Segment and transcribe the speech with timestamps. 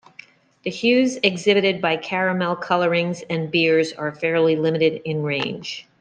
[0.63, 5.85] The hues exhibited by caramel colorings and beers are fairly limited in range.